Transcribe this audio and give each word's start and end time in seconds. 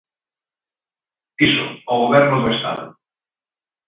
Iso, 1.47 1.65
o 1.91 1.93
Goberno 2.03 2.37
do 2.43 2.53
Estado. 2.57 2.85